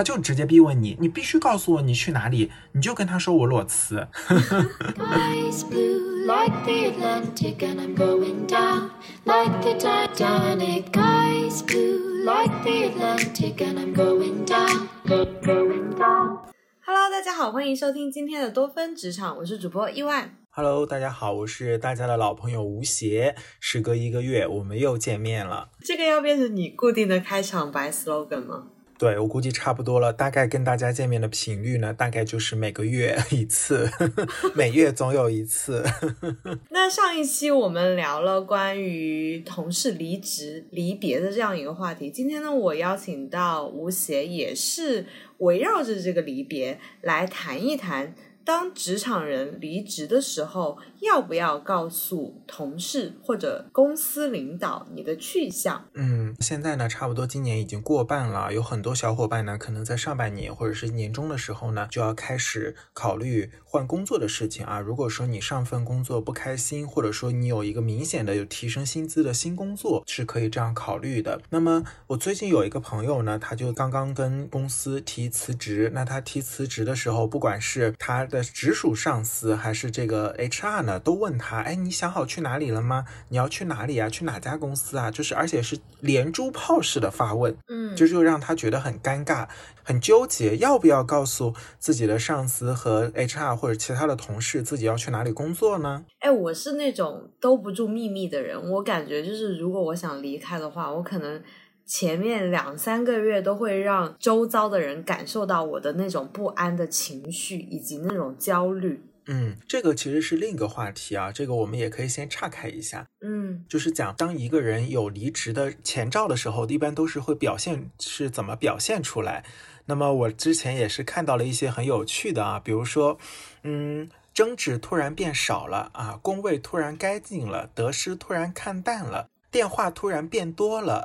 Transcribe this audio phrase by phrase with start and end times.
[0.00, 4.08] 他就直接逼问你，你必须告诉我你去哪里，你就跟他说我裸辞。
[4.30, 8.88] Skies blue like the Atlantic, and I'm going down
[9.26, 10.90] like the Titanic.
[10.90, 16.38] Skies blue like the Atlantic, and I'm going down, go- going down.
[16.80, 20.34] Hello，大家好，欢迎收听今天的多芬职场，我是主播伊万。
[20.48, 23.34] Hello，大家好，我是大家的老朋友吴邪。
[23.60, 25.68] 时隔一个月，我们又见面了。
[25.84, 28.68] 这个要变成你固定的开场白 slogan 吗？
[29.00, 33.88] 对我估计差不多了，大概跟大家见面的频率呢，大概就是每个月一次，
[34.54, 35.82] 每月总有一次。
[36.68, 45.06] 那上一期我们聊了关于同事离职、离别的这样一个话题，今天呢，我邀请到吴邪，也是
[45.38, 48.14] 围绕着这个离别来谈一谈。
[48.42, 55.84] 当职场人离职的时候，要不要告诉同事或者公司领导你的去向？
[55.94, 64.78] 嗯，现在呢，差不多今年已经过半了，有很多小伙伴呢，可能在上半年或者是年终的时候呢，就要开始考虑换工作的事情啊。
[64.80, 71.40] 如果说你上份工作不开心，或者说你有一个明显的有提升薪资的新工作，是可以这样考虑的。
[71.50, 83.04] 那么我最近有一个朋友呢，他就刚刚跟公司提辞职，那他提辞职的时候，不管是他的直属上司还是这个 HR 呢，都问他，哎，你想好去哪里了吗？
[83.28, 84.08] 你要去哪里啊？
[84.08, 85.10] 去哪家公司啊？
[85.10, 89.48] 就是而且是连珠炮式的发问，嗯这就让他觉得很尴尬、
[89.82, 96.04] 很纠结，要不要告诉自己的上司和 HR 或者其他的同事自己要去哪里工作呢？
[96.20, 98.70] 哎，我是那种兜不住秘密的人。
[98.70, 101.42] 我感觉就是，如果我想离开的话，我可能
[101.84, 109.02] 前面两三个月都会让周遭的人感受到我的那种不安的情绪以及那种焦虑。
[109.26, 113.06] 嗯，这个其实是另一个话题啊，这个我们也可以先岔开一下。
[113.20, 119.44] 嗯就是讲，当一个人有离职的前兆的时候，一般都是会表现是怎么表现出来。
[119.86, 123.18] 那么我之前也是看到了一些很有趣的啊，比如说，
[123.64, 129.28] 嗯，争执突然变少了啊，工位突然干净了，得失突然看淡了。
[129.50, 131.04] 电话突然变多了，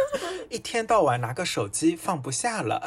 [0.50, 2.82] 一天到晚拿个手机放不下了。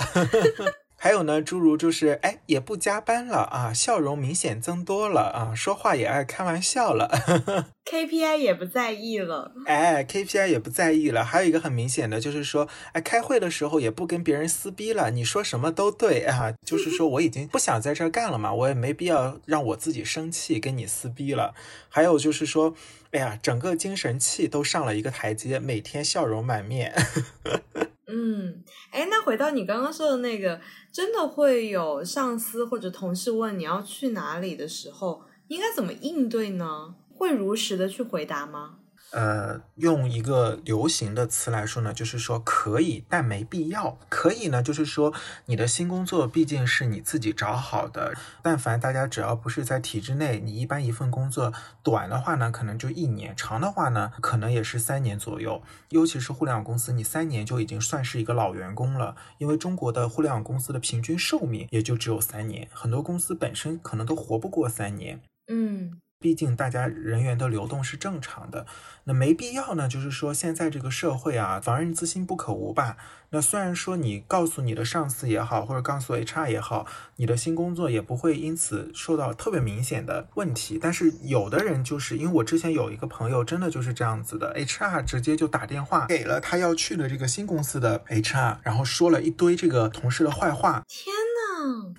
[1.03, 7.09] 还有呢，诸如就是哎，也不加班了啊，笑容明显增多了啊，说话也爱开玩笑了。
[7.89, 9.51] KPI 也不在意了。
[9.65, 11.25] 哎，KPI 也不在意了。
[11.25, 16.53] 还有一个很明显的就是说，哎，开会的时候也不跟别人撕逼了，你说什么都对啊。
[16.63, 21.55] 就是说我已经不想在这儿干了嘛，我也没必要让我自己生气跟你撕逼了。
[21.89, 22.75] 还有就是说，
[23.09, 26.93] 哎呀，整个精神气都上了一个台阶，每天笑容满面。
[28.11, 28.61] 嗯，
[28.91, 30.59] 哎，那回到你刚刚说的那个，
[30.91, 36.93] 真的会有上司或者同事问你要去哪里的时候，应该怎么应对呢？
[37.15, 38.79] 会如实的去回答吗？
[39.11, 43.97] 呃，用一个流行的词来说呢，就是说可以，但没必要。
[44.07, 45.13] 可以呢，就是说
[45.45, 51.51] 你的新工作毕竟是你自己找好的，但凡大家只要不是在体制内，你一般一份工作
[51.83, 55.61] 短的话呢，可能就一年；长的话呢，可能也是三年左右。
[55.89, 65.19] 尤其是互联网公司，你三年就已经算是一个老员工了，因为中国的互联网公司的平均寿命也就只有三年，很多公司本身可能都活不过三年。
[65.47, 68.65] 嗯毕竟大家人员的流动是正常的，
[69.05, 69.87] 那没必要呢。
[69.87, 72.95] 就是说，现在这个社会啊，防人之心不可无吧。
[73.33, 90.83] 那虽然说你告诉你的上司也好，或者告诉 HR 也好，你的新工作也不会因此受到特别明显的问题，但是有的人就是因为我之前有一个朋友，真的就是这样子的，HR 直接就打电话给了他要去的这个新公司的 HR，然后说了一堆这个同事的坏话，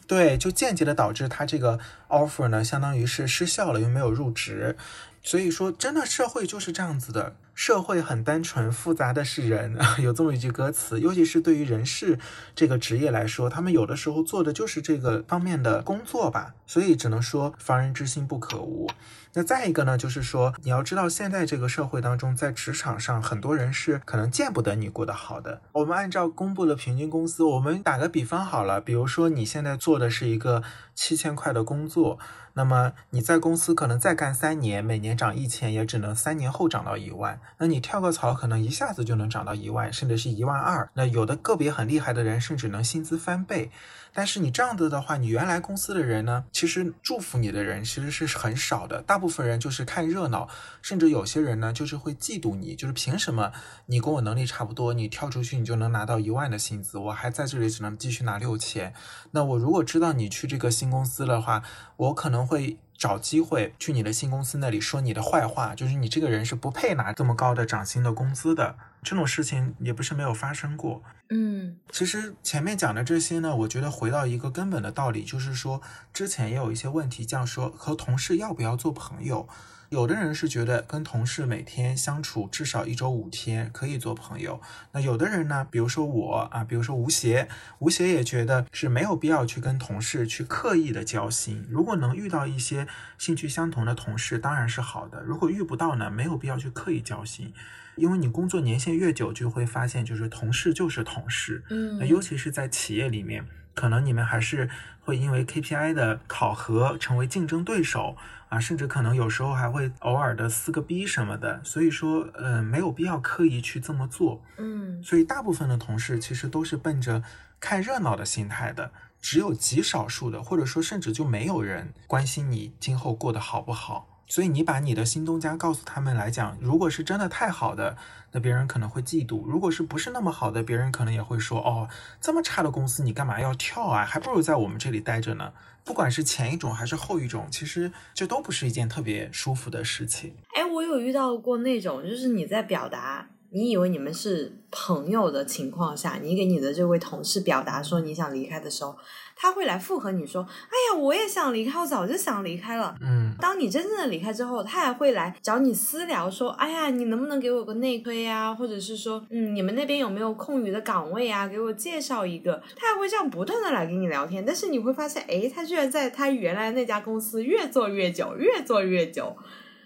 [0.07, 1.79] 对，就间接的导致他这个
[2.09, 4.77] offer 呢，相当于是失效了，又没有入职。
[5.23, 10.99] 所以说，真的社会就是这样子的，社会很单纯，复杂的是人， 有这么一句歌词。
[11.01, 12.19] 尤其是对于人事
[12.55, 18.89] 这个职业来说，他们有的时候做的就是这个方面的工作吧，所以只能说防人之心不可无。
[19.35, 25.63] 那再一个呢，就是说你要知道，现在这个社会当中，在职场上，很多人是可能见不得你过得好的。
[25.73, 30.63] 我们按照公布的平均工资，我们打个比方好了，比如说你现在做的是一个
[30.95, 32.19] 七千块的工作，
[32.55, 37.41] 那么你在公司可能再干三年，每年涨一千，也只能三年后涨到一万。
[37.59, 40.91] 那你跳个槽，可能一下子就能涨到一万，甚至是一万二。
[40.95, 43.71] 那有的个别很厉害的人，甚至能薪资翻倍。
[44.13, 50.49] 但是你这样子的话，你原来公司的人呢，其实祝福你的人其实是很少的，大部分人就是看热闹，
[50.83, 53.53] 甚至有些人呢就是会嫉妒你，就是凭什么
[53.87, 58.93] 你跟我能力差不多，你跳出去你就能拿到一万的薪资，我还在这里只能继续拿六千。
[59.31, 61.63] 那我如果知道你去这个新公司的话，
[61.97, 62.79] 我可能会。
[63.03, 68.77] 找机会去你的新公司那里说你的坏话，就是你这个人是不配拿这么高的涨薪的工资的。
[69.03, 71.03] 这种事情也不是没有发生过。
[71.31, 75.83] 嗯其实前面讲的这些呢，我觉得回到一个根本的道理，就是说
[76.13, 79.49] 之前也有一些问题，这样说和同事要不要做朋友。
[79.93, 84.59] 有的人是觉得跟同事每天相处至少一周五天可以做朋友，
[84.93, 87.47] 那有的人呢，比如说我啊，比如说吴邪，
[87.79, 91.67] 吴邪也觉得是没有必要去跟同事去刻意的交心。
[91.69, 92.87] 如果能遇到一些
[93.19, 97.53] 兴趣相同的同事，当然是好的；如果遇不到呢，没有必要去刻意交心，
[97.97, 104.69] 因为你工作年限越久，就会发现就是同事就是同事，嗯那尤其是在企业里面，可能你们还是
[105.01, 108.17] 会因为 KPI 的考核成为竞争对手
[108.49, 111.61] 啊，甚至可能有时候还会偶尔的撕个逼什么的。
[111.65, 114.43] 所以说，呃，没有必要刻意去这么做。
[114.59, 117.23] 嗯所以大部分的同事其实都是奔着
[117.59, 124.12] 看热闹的心态的，只有极少数的，或者说甚至就没有人关心你今后过得好不好。
[124.33, 127.95] 所以你把你的新东家告诉他们来讲，如果是真的太好的，
[128.31, 131.87] 那别人可能会嫉妒；如果是不是那么好的，别人可能也会说，哦，
[132.19, 134.07] 这么差的公司你干嘛要跳啊？
[134.07, 135.53] 还不如在我们这里待着呢。
[135.85, 140.35] 不管是前一种还是后一种，其实这都不是一件特别舒服的事情。
[140.55, 148.97] 哎，我有遇到过那种，就是你在表达你以为你们是朋友的情况下，你给你的这位同事表达说你想离开的时候，
[149.35, 158.55] 他会来附和你说：“哎呀，我也想离开，我早就想离开了。”嗯当你真正的离开之后，他还会来找你私聊，说：“哎呀，你能不能给我个内推呀？
[158.55, 161.49] 或者是说，嗯，你们那边有没有空余的岗位啊？
[161.49, 169.37] 给我介绍一个。”他还会这样不断的来跟你聊天，但是你会发现，哎，他居然在他原来那家公司越做越久，越做越久。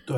[0.05, 0.17] 对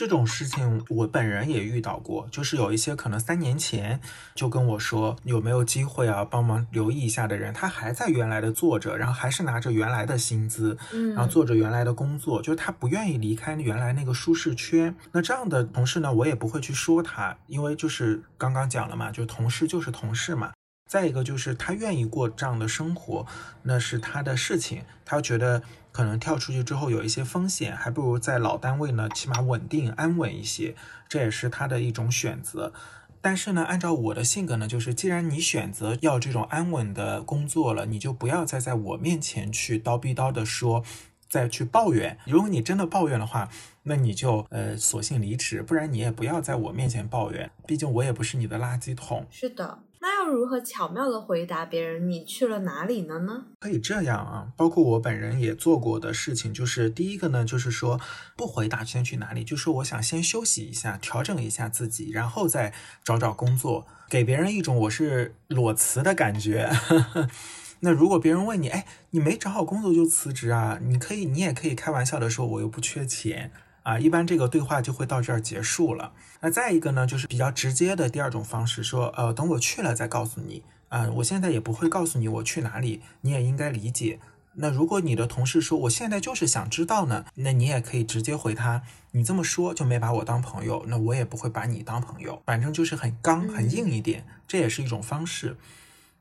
[0.00, 4.00] 这种事情，我本人也遇到过，就是有一些可能三年前
[4.34, 14.96] 就跟我说有没有机会啊，帮忙留意一下的人，他还在原来的做着，然后还是拿着原来的薪资，嗯然后做着原来的工作，就是他不愿意离开原来那个舒适圈。
[15.12, 20.50] 那这样的同事呢，我也不会去说他，因为就是刚刚讲了嘛，就同事就是同事嘛。
[20.88, 23.24] 再一个就是他愿意过这样的生活，
[23.62, 24.82] 那是他的事情。
[25.04, 25.62] 他觉得
[25.92, 30.74] 可能跳出去之后有一些风险，还不如在老单位呢，起码稳定安稳一些，
[31.08, 32.72] 这也是他的一种选择。
[33.22, 40.82] 但是呢，按照我的性格呢，就是既然你选择要这种安稳的工作了，你就不要再在我面前去叨逼叨的说，
[41.28, 42.16] 再去抱怨。
[42.24, 43.50] 如果你真的抱怨的话，
[43.82, 49.26] 那你就呃索性离职，不然你也不要在我面前抱怨，毕竟我也不是你的垃圾桶。
[49.30, 53.44] 是的，那要如何巧妙的回答别人你去了哪里了呢？
[53.60, 58.00] 可以这样啊，包括我本人也做过的事情，就是第一个呢，就是说
[58.34, 62.72] 不回答先去哪里，就说我想先休息一下，调整一下自己，然后再
[63.04, 66.70] 找找工作，给别人一种我是裸辞的感觉。
[67.82, 70.78] 那如果别人问你，哎，你没找好工作就辞职啊？
[70.82, 73.52] 你可以，你也可以开玩笑的说，我又不缺钱
[73.82, 73.98] 啊。
[73.98, 76.12] 一般这个对话就会到这儿结束了。
[76.40, 81.08] 那再一个呢，就是比较直接的第二种方式，说，呃，等我去了再告诉你啊。
[81.16, 84.18] 我现在也不会告诉你我去哪里，你也应该理解。
[84.54, 88.82] 那如果你的同事说我现在就是想知道呢，那你也可以直接回他，
[89.12, 95.56] 你这么说就没把我当朋友，那我也不会把你当朋友，反正就是很刚很硬一点，这也是一种方式。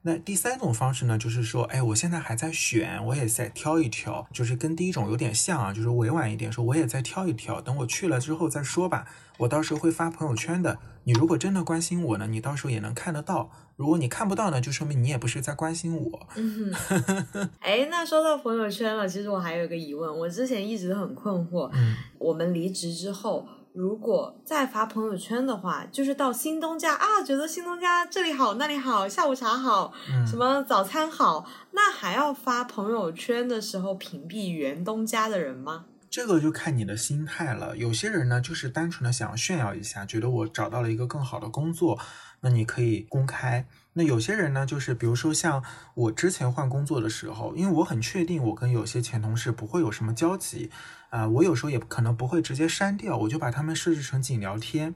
[0.01, 9.05] 那第三种方式呢，就是说，哎，我现在还在选，我也在挑一挑，就是跟第一种有点像啊，就是委婉一点说，我也在挑一挑，等我去了之后再说吧。
[9.39, 16.27] 我到时候会发朋友圈的，你如果真的关心我呢，你到时候也能看得到；如果你看不到呢，就说明你也不是在关心我。
[16.35, 23.45] 嗯哼，哎，那说到朋友圈了，其实我还有一个疑问，我之前一直很困惑，嗯，我们离职之后。
[23.79, 35.85] 如果再发朋友圈的话，就是到新东家啊，觉得新东家这里好那里好，下午茶好，嗯什么早餐好，那还要发朋友圈的时候屏蔽原东家的人吗？
[36.09, 37.77] 这个就看你的心态了。
[37.77, 41.97] 有些人呢，就是单纯的想要炫耀一下，觉得我找到了一个更好的工作，
[42.41, 43.65] 那你可以公开。
[43.93, 50.69] 那有些人呢，就是比如说像我之前换工作的时候，因为我很确定我跟有些前同事不会有什么交集，
[51.09, 54.93] 啊、我有时候也可能不会直接删掉，我就把他们设置成仅聊天。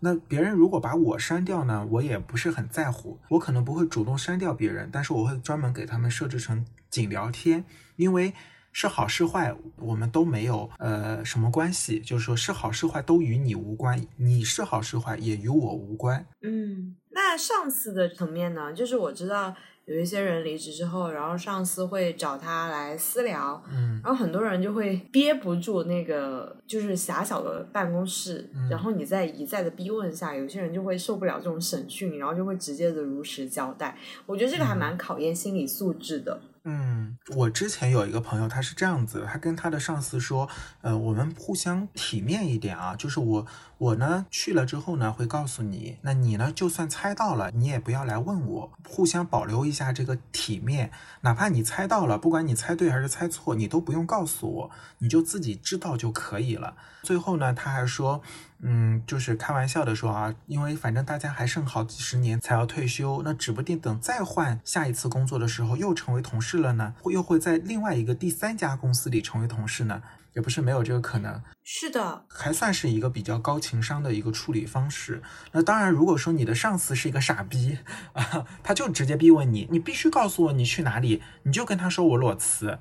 [0.00, 7.64] 那别人如果把我删掉呢，我也不是很在乎，我可能不会主动删掉别人，但是我会专门给他们设置成仅聊天，
[7.96, 8.34] 因为
[8.76, 16.26] 是好是坏我们都没有呃什么关系，就是说是好是坏都与你无关，你是好是坏也与我无关。
[16.42, 18.72] 嗯，那上司的层面呢？
[18.72, 19.54] 就是我知道
[19.84, 33.96] 有一些人离职之后，然后上司会找他来私聊，嗯然后很多人就会憋不住那个就是狭小的办公室，嗯然后你在一再的逼问下，有些人就会受不了这种审讯，然后就会直接的如实交代。
[34.26, 36.40] 我觉得这个还蛮考验心理素质的。
[36.42, 40.48] 嗯，嗯我之前有一个朋友，他是这样子，他跟他的上司说，
[40.80, 50.90] 呃，我们互相体面一点啊，就是我我呢去了之后呢会告诉你，那你呢就算猜到了，你也不要来问我，互相保留一下这个体面，
[51.20, 56.76] 哪怕你猜到了，不管你猜对还是猜错，你都不用告诉我，你就自己知道就可以了。
[57.02, 58.22] 最后呢，他还说。
[58.66, 70.02] 嗯，就是开玩笑的说啊，因为反正大家还剩好几十年才要退休，那指不定等再换下一次工作的时候又成为同事了呢，会又会在另外一个第三家公司里成为同事呢，
[70.32, 71.42] 也不是没有这个可能。
[71.62, 75.22] 是的，还算是一个比较高情商的一个处理方式。
[75.52, 77.78] 那当然，如果说你的上司是一个傻逼
[78.14, 82.78] 啊，他就直接逼问你，你必须告诉我你去哪里，你就跟他说我裸辞，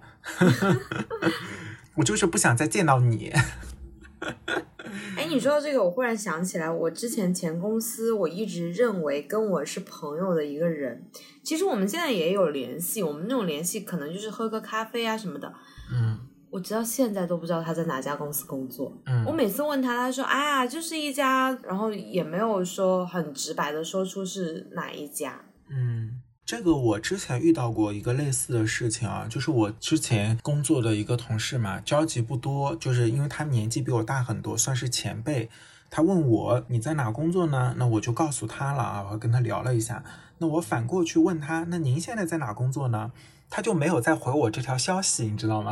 [1.95, 3.33] 我就是不想再见到你。
[5.17, 11.05] 哎，你说到这个，我忽然想起来，我之前前公司，我一直认为跟我是朋友的一个人，
[11.41, 15.53] 其实我们现在也有联系，我们那种联系可能就是喝个咖啡啊什么的。
[15.91, 16.19] 嗯
[16.53, 18.95] 我直到现在都不知道他在哪家公司工作。
[19.07, 25.43] 嗯，我每次问他，他说：“哎呀，就是一家。”然后也没有说很直白的说出是哪一家。
[25.67, 35.49] 嗯，这个我之前遇到过一个类似的事情啊，就是我之前工作的一个同事嘛，交集不多，就是因为他年纪比我大很多，算是前辈。
[35.89, 37.75] 他问我你在哪工作呢？
[37.77, 40.03] 那我就告诉他了啊，我跟他聊了一下。
[40.39, 43.13] 那我反过去问他，那您现在在哪工作呢？
[43.55, 45.71] 他就没有再回我这条消息，你知道吗？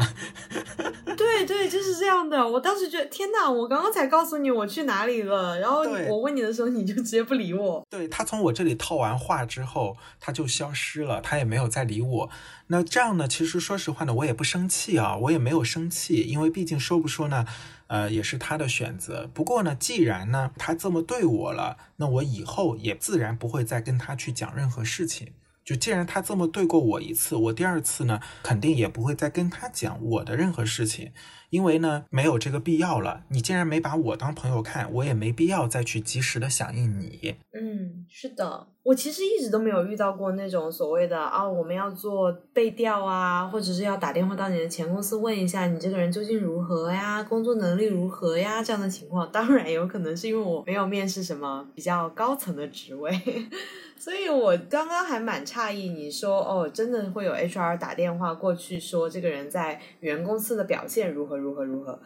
[1.17, 2.47] 对对，就是这样的。
[2.47, 3.49] 我当时觉得，天哪！
[3.49, 7.83] 我刚刚才告诉你我去哪里了，然后我问你的时候，你就直接不理我。
[7.89, 12.29] 对他从我这里套完话之后，他就消失了，他也没有再理我。
[12.67, 17.47] 那这样呢，其实说实话呢，我也不生气啊，我也没有生气，因为毕竟说不说呢，
[17.87, 19.27] 呃，也是他的选择。
[19.33, 25.33] 不过呢，既然呢他这么对我了，那我以后也自然不会再跟他去讲任何事情。
[25.63, 31.11] 就既然他这么对过我一次，我第二次呢，肯定也不会再跟他讲我的任何事情，
[31.51, 33.21] 因为呢，没有这个必要了。
[33.29, 37.35] 你既然没把我当朋友看，我也没必要再去及时的响应你。
[37.53, 49.29] 嗯，是的，我其实一直都没有遇到过那种所谓的啊，我们要做背调啊，或者是要打电话到你的前公司问一下你这个人究竟如何呀，工作能力如何呀这样的情况。
[49.31, 53.11] 当然，有可能是因为我没有面试什么比较高层的职位，
[53.99, 61.99] 所以我刚刚还蛮诧异，你说哦，真的会有 HR 打电话过去说这个人在原公司的表现如何如何如何。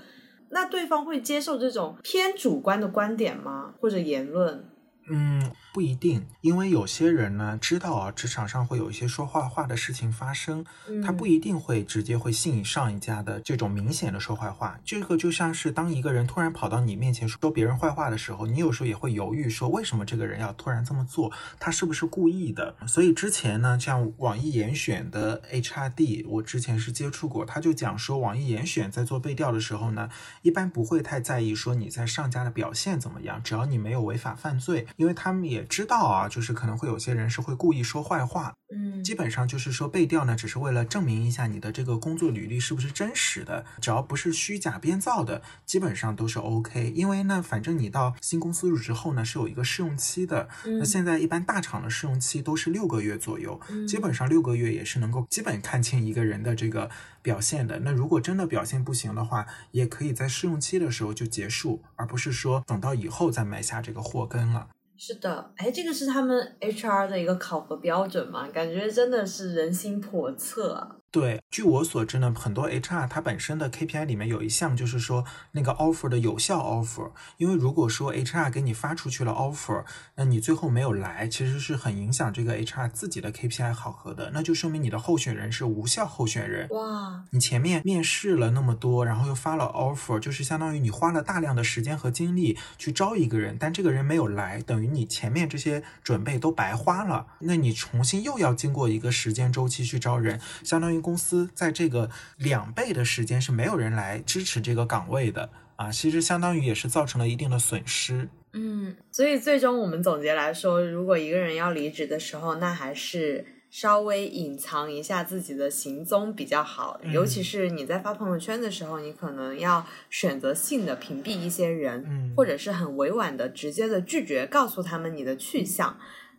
[0.50, 3.74] 那对方会接受这种偏主观的观点吗？
[3.80, 4.66] 或者言论？
[5.10, 10.64] 嗯，不一定，因为有些人呢知道啊，职场上会有一些说坏话的事情发生，
[11.04, 14.80] 他不一定会直接会信上一家的这种明显的说坏话。
[14.86, 21.30] 这个就像是当一个人突然跑到你面前说别人坏话的时候，你有时候也会犹豫，说为什么这个人要突然这么做？
[21.60, 22.74] 他是不是故意的？
[22.88, 30.10] 所以之前呢，像网易严选的 HRD，我之前是接触过，他就讲说，网易严选在做背调的时候呢，
[30.42, 34.88] 一般不会太在意说你在上家的表现怎么样，只要你没有违法犯罪。
[34.96, 46.92] 因为他们也知道啊，就是可能会有些人是会故意说坏话，嗯，基本上就是说背调呢，只是为了证明一下你的这个工作履历是不是真实的，只要不是虚假编造的，基本上都是 OK。
[46.96, 50.48] 因为呢，反正你到新公司入职后呢，是有一个试用期的，
[50.80, 56.90] 那现在一般大厂的试用期都是六个月左右，基本上六个月也是能够基本看清一个人的这个
[57.22, 57.80] 表现的。
[57.80, 64.70] 那如果真的表现不行的话，也可以在试用期的时候就结束，而不是说等到以后再埋下这个祸根了。
[64.98, 68.48] 是的，哎，这个是他们 HR 的一个考核标准嘛？
[68.50, 70.96] 感觉真的是人心叵测啊。
[71.16, 86.68] 对，据我所知呢，很多 HR 它本身的 KPI 里面有一项就是说那个 offer 的有效 offer，因为如果说 HR 给你发出去了 offer，那你最后没有来，其实是很影响这个 HR 自己的 KPI 考核的，那就说明你的候选人是无效候选人。
[86.72, 97.28] 哇，你前面面试了那么多，然后又发了 offer，就是相当于你花了大量的时间和精力去招一个人，但这个人没有来，等于你前面这些准备都白花了。
[97.40, 108.28] 那你重新又要经过一个时间周期去招人，相当于公司在这个两倍的时间是没有人来支持这个岗位的啊，其实相当于也是造成了一定的损失。
[108.54, 117.00] 嗯，所以最终我们总结来说，如果一个人要离职的时候，那还是稍微隐藏一下自己的行踪比较好。
[117.04, 125.98] 嗯尤其是你在发朋友圈的时候，你可能要选择性的屏蔽一些人，嗯或者是很委婉的、直接的拒绝，告诉他们你的去向。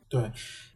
[0.08, 0.32] 对，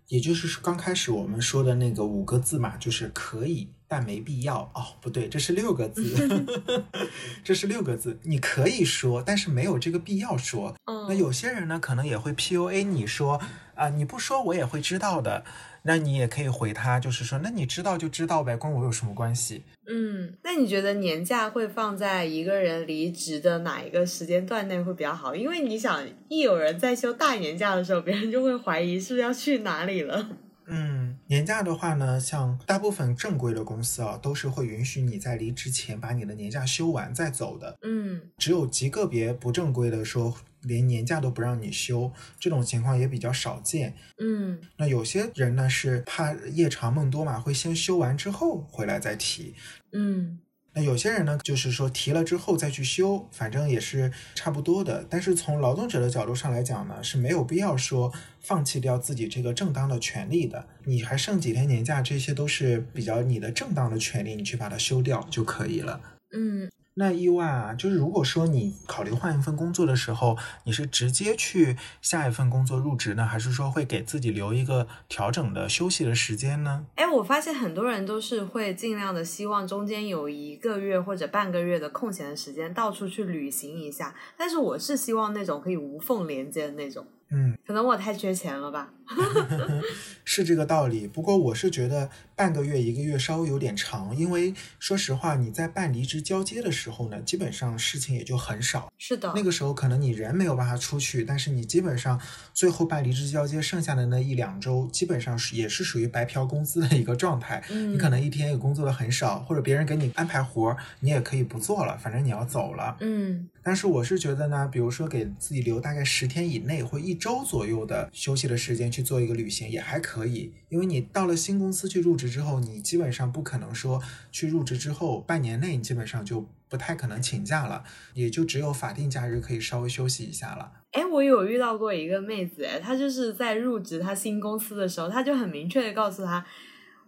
[0.08, 4.60] 也就是刚开始我们说的那个五个字嘛，就是可以，但没必要。
[4.72, 6.46] 哦，不对，这是六个字，
[7.42, 8.16] 这是六个字。
[8.22, 10.76] 你可以说，但是没有这个必要说。
[10.84, 13.40] 嗯那有些人呢，可能也会 PUA 你说
[13.74, 15.42] 啊、你不说我也会知道的。
[15.82, 19.62] 那你也可以回他，就是说，那你知道就知道呗，关我有什么关系？
[19.86, 25.34] 嗯，那你觉得年假会放在一个人离职的哪一个时间段内会比较好？
[25.34, 30.28] 因为你想，一有人在休大年假的时候，别人就会怀疑是不是要去哪里了。
[30.66, 37.76] 嗯，年假的话呢，像大部分正规的公司啊，都是会允许你在离职前把你的年假休完再走的。
[37.82, 43.94] 嗯只有极个别不正规的说，连年假都不让你休，这种情况也比较少见。
[44.18, 49.54] 嗯那有些人呢是怕夜长梦多嘛，会先休完之后回来再提。
[49.92, 50.40] 嗯
[50.72, 55.04] 那有些人呢，就是说提了之后再去休，反正也是差不多的。
[55.10, 60.64] 但是从劳动者的角度上来讲呢，是没有必要说放弃掉自己这个正当的权利的。
[60.84, 66.00] 你还剩几天年假，这些都是比较你的正当的权利，你去把它休掉就可以了。
[66.32, 76.86] 嗯那意外啊，就是如果说你考虑换一份工作的时候，你是直接去下一份工作入职呢，还是说会给自己留一个调整的休息的时间呢？
[76.96, 84.14] 哎，我发现很多人都是会尽量的希望中间有一个月或者半个月的空闲的时间，到处去旅行一下。
[84.36, 87.06] 但是我是希望那种可以无缝连接的那种。
[87.32, 88.92] 嗯，可能我太缺钱了吧？
[90.24, 91.06] 是这个道理。
[91.06, 98.92] 不过我是觉得半个月、一个月稍微有点长，因为说实话，你在办离职交接的时候呢，基本上事情也就很少。
[98.98, 102.20] 是的，那个时候可能你人没有办法出去，但是你基本上
[102.52, 107.62] 最后办离职交接剩下的那一两周，基本上是也是属于白嫖工资的一个状态。
[107.70, 112.96] 嗯你可能一天也工作的很少，或者别人给你安排活儿，你也可以不做了，反正你要走了。
[113.00, 130.72] 嗯但是我是觉得呢，比如说给自己留大概十天以内或一周左右的休息的时间去做一个旅行也还可以，因为你到了新公司去入职之后，你基本上不可能说去入职之后半年内你基本上就不太可能请假了，也就只有法定假日可以稍微休息一下了。
[130.92, 136.44] 哎，我有遇到过一个妹子，哎，她就是在入职她新公司的时候，她就很明确的告诉她，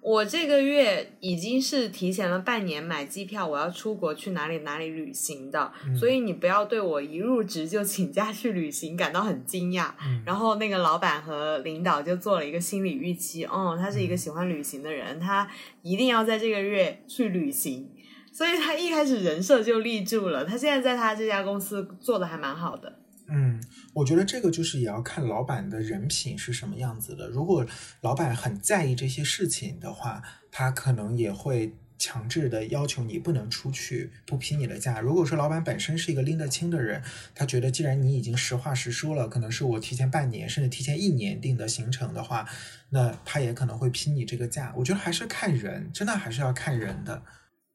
[0.03, 9.93] 我这个月已经是提前了半年买机票，我要出国去哪里哪里旅行的，嗯所以你不要对我一入职就请假去旅行感到很惊讶。
[10.05, 15.49] 嗯然后那个老板和领导就做了一个心理预期，哦，他是一个喜欢旅行的人，他
[15.83, 17.89] 一定要在这个月去旅行。
[18.33, 22.99] 所以他一开始人设就立住了，他现在在他这家公司做的还蛮好的。
[23.29, 23.63] 嗯，
[23.95, 27.29] 我觉得这个就是也要看老板的人品是什么样子的。
[27.29, 27.67] 如果
[28.01, 35.01] 老板很在意这些事情的话，他可能也会强制的要求你不能出去，不批你的假。
[35.01, 37.01] 如果说老板本身是一个拎得清的人，
[37.35, 42.47] 他觉得既然你已经实话实说了，可能是我提前半年甚至提前一年定的行程的话，
[42.91, 44.75] 那他也可能会批你这个假。
[44.77, 47.23] 我觉得还是看人，真的还是要看人的。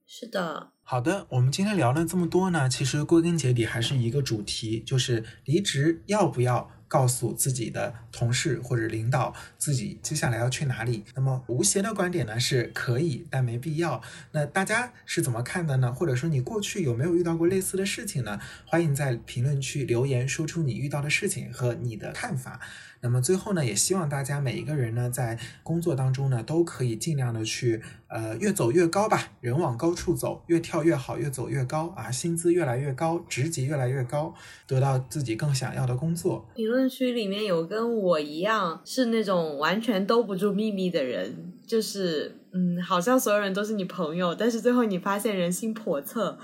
[0.09, 11.03] 是的，好的，我们今天聊了这么多呢，其实归根结底还是一个主题，就是离职要不要告诉自己的同事或者领导自己接下来要去哪里。
[11.15, 14.01] 那么吴邪的观点呢是可以，但没必要。
[14.31, 15.93] 那大家是怎么看的呢？
[15.93, 18.39] 或者说你过去有没有遇到过类似的事情呢？
[18.65, 22.59] 欢迎在评论区留言，说出你遇到的事情和你的看法。
[22.99, 34.33] 那么最后呢，也希望大家每一个人呢，在工作当中呢，都可以尽量的去呃越走越高吧，人往高处走，越跳越好，越走越高啊，薪资越来越高，职级越来越高，
[34.65, 36.49] 得到自己更想要的工作。
[36.55, 46.37] 评论区里面有跟我一样是那种完全兜不住秘密的人，就是嗯，好像所有人都是你朋友，但是最后你发现人心叵测。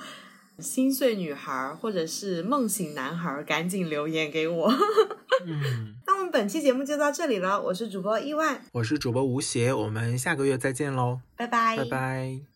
[0.59, 4.71] 心碎女孩或者是梦醒男孩，赶紧留言给我。
[5.47, 12.52] 嗯，那我们本期节目就到这里了，我是主播意万，我是主播吴邪，我们下个月再见喽，拜拜，拜拜。